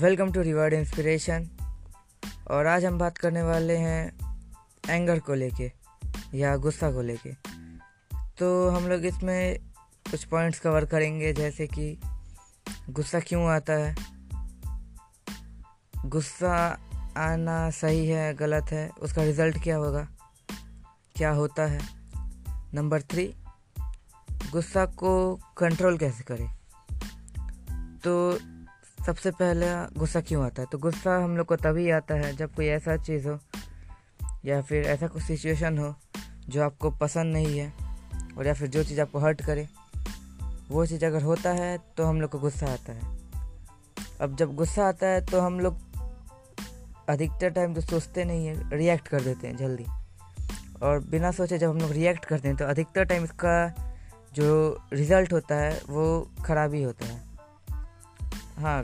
[0.00, 1.50] Welcome to revered inspiration.
[2.50, 4.18] और आज हम बात करने वाले हैं
[4.88, 5.72] एंगर को लेके,
[6.34, 7.32] या गुस्सा को लेके।
[8.38, 9.58] तो हम लोग इसमें
[10.10, 12.00] कुछ पॉइंट्स कवर करेंगे, जैसे कि
[12.90, 13.96] गुस्सा क्यों आता है?
[16.06, 16.78] गुस्सा
[17.16, 18.90] आना सही है, गलत है?
[19.00, 20.08] उसका रिज़ल्ट क्या होगा?
[21.16, 21.80] क्या होता है?
[22.74, 23.34] नंबर थ्री,
[24.30, 26.58] गुस्सा को कंट्रोल कैसे करें?
[27.98, 28.38] तो
[29.06, 29.66] सबसे पहले
[29.98, 30.68] गुस्सा क्यों आता है?
[30.72, 33.38] तो गुस्सा हम लोग को तभी आता है जब कोई ऐसा चीज़ हो,
[34.44, 35.94] या फिर ऐसा कोई सिचुएशन हो
[36.48, 37.72] जो आपको पसंद नहीं है,
[38.38, 39.68] और या फिर जो चीज़ आपको हर्ट करे,
[40.70, 43.18] वो चीज़ अगर होता है तो हम लोग को गुस्सा आता है।
[44.20, 45.78] अब जब गुस्सा आता है तो हम लोग
[47.08, 49.86] अधिकतर टाइम तो सोचते नहीं है रिएक्ट कर देते हैं जल्दी।
[50.82, 53.56] और बिना सोचे जब हम लोग रिएक्ट करते हैं तो अधिकतर टाइम इसका
[54.34, 54.52] जो
[54.92, 56.06] रिज़ल्ट होता है वो
[56.44, 57.28] ख़राब ही होता है।
[58.58, 58.82] हाँ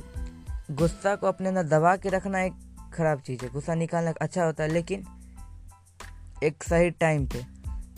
[0.71, 2.53] गुस्सा को अपने अंदर दबा के रखना एक
[2.95, 5.05] ख़राब चीज़ है। गुस्सा निकालना अच्छा होता है, लेकिन
[6.43, 7.45] एक सही टाइम पे।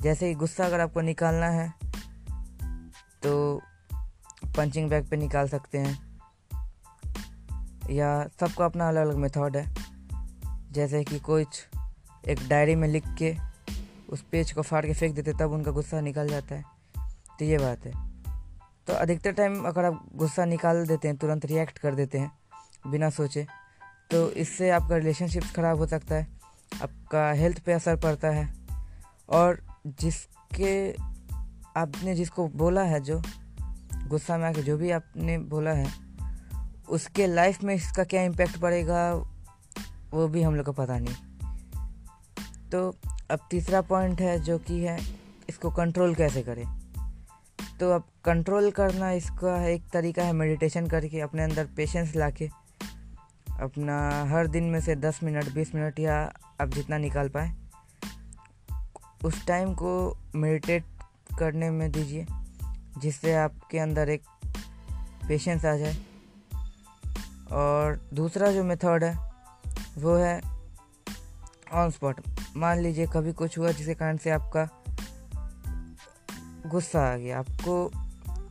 [0.02, 1.72] जैसे कि गुस्सा अगर आपको निकालना है
[3.22, 3.62] तो
[4.56, 6.20] पंचिंग बैग पे निकाल सकते हैं।
[7.90, 9.74] या सबका अपना अलग अलग मेथड है।
[10.72, 11.68] जैसे कि कुछ
[12.28, 13.36] एक डायरी में लिख के
[14.08, 16.64] उस पेज को फाड़ के फेंक देते, तब उनका गुस्सा निकल जाता है।
[17.38, 18.08] तो ये बात है।
[18.86, 22.37] तो अधिकतर टाइम अगर आप गुस्सा निकाल देते हैं, तुरंत रिएक्ट कर देते हैं
[22.86, 23.46] बिना सोचे।
[24.10, 26.26] तो इससे आपका रिलेशनशिप ख़राब हो सकता है,
[26.82, 28.54] आपका हेल्थ पे असर पड़ता है।
[29.28, 30.92] और जिसके,
[31.80, 33.22] आपने जिसको बोला है जो,
[34.06, 35.92] गुस्सा में आके जो भी आपने बोला है,
[36.88, 39.12] उसके लाइफ में इसका क्या इम्पेक्ट पड़ेगा,
[40.10, 41.14] वो भी हम लोग को पता नहीं।
[42.70, 42.96] तो
[43.30, 44.98] अब तीसरा पॉइंट है जो कि है,
[45.48, 46.78] इसको कंट्रोल कैसे करें?
[47.80, 52.48] तो अब कंट्रोल करना इसका एक तरीका है मेडिटेशन करके, अपने अंदर पेशेंस ला के
[53.58, 53.98] अपना
[54.30, 56.16] हर दिन में से दस मिनट, बीस मिनट या
[56.60, 57.52] आप जितना निकाल पाए,
[59.24, 59.92] उस टाइम को
[60.34, 60.84] मेडिटेट
[61.38, 62.26] करने में दीजिए,
[62.98, 64.22] जिससे आपके अंदर एक
[65.28, 65.96] पेशेंस आ जाए।
[67.52, 69.14] और दूसरा जो मेथड है,
[69.98, 70.40] वो है
[71.74, 72.20] ऑन स्पॉट
[72.56, 74.68] मान लीजिए कभी कुछ हुआ जिसके कारण से आपका
[76.66, 77.84] गुस्सा आ गया, आपको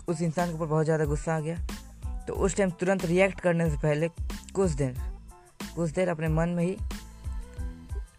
[0.08, 3.70] उस इंसान के ऊपर बहुत ज़्यादा गुस्सा आ गया तो उस टाइम तुरंत रिएक्ट करने
[3.70, 4.10] से पहले
[4.58, 4.96] कुछ देर
[5.76, 6.78] कुछ देर अपने मन में ही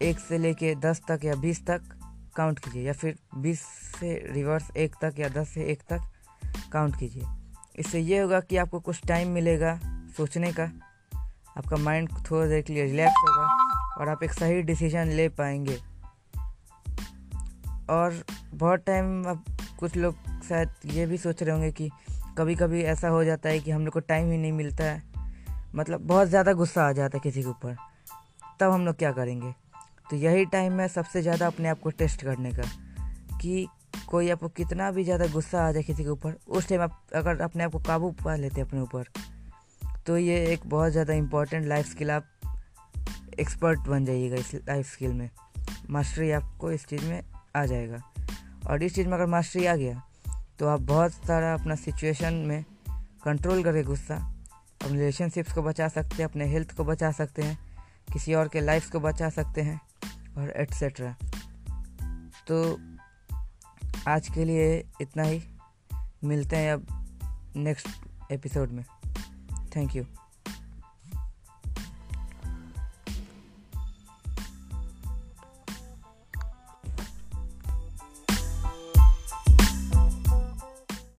[0.02, 1.82] एक से लेके दस तक या बीस तक
[2.36, 3.60] काउंट कीजिए, या फिर बीस
[4.00, 6.00] से रिवर्स एक तक या दस से एक तक
[6.72, 7.24] काउंट कीजिए।
[7.78, 9.78] इससे ये होगा कि आपको कुछ टाइम मिलेगा
[10.16, 10.70] सोचने का,
[11.56, 13.46] आपका माइंड थोड़ा देर के लिए रिलैक्स होगा
[13.98, 15.78] और आप एक सही डिसीज़न ले पाएँगे।
[17.90, 18.22] और
[18.54, 19.44] बहुत टाइम अब
[19.80, 21.90] कुछ लोग शायद ये भी सोच रहे होंगे कि
[22.38, 25.07] कभी कभी ऐसा हो जाता है कि हम लोग को टाइम ही नहीं मिलता है।
[25.74, 27.76] मतलब बहुत ज़्यादा गुस्सा आ जाता है किसी के ऊपर।
[28.60, 29.52] तब हम लोग क्या करेंगे?
[30.10, 32.62] तो यही टाइम है सबसे ज़्यादा अपने आप को टेस्ट करने का
[33.40, 33.66] कि
[34.08, 37.40] कोई आपको कितना भी ज़्यादा गुस्सा आ जाए किसी के ऊपर, उस टाइम आप अगर
[37.40, 39.08] अपने आप को काबू पा लेते अपने ऊपर
[40.06, 42.24] तो ये एक बहुत ज़्यादा इम्पोर्टेंट लाइफ स्किल आप
[43.40, 45.28] एक्सपर्ट बन जाइएगा इस लाइफ स्किल में।
[45.90, 47.22] मास्टरी आपको इस चीज़ में
[47.56, 48.00] आ जाएगा।
[48.68, 50.02] और इस चीज़ में अगर मास्टरी आ गया
[50.58, 52.64] तो आप बहुत सारा अपना सिचुएशन में
[53.24, 54.16] कंट्रोल करके गुस्सा
[54.88, 57.58] अपने रिलेशनशिप्स को बचा सकते हैं, अपने हेल्थ को बचा सकते हैं,
[58.12, 59.80] किसी और के लाइफ को बचा सकते हैं,
[60.38, 61.16] और एट्सेट्रा
[62.46, 62.78] तो
[64.08, 65.42] आज के लिए इतना ही.
[66.24, 66.86] मिलते हैं अब
[67.56, 67.88] नेक्स्ट
[68.32, 68.84] एपिसोड में.
[69.76, 70.04] Thank you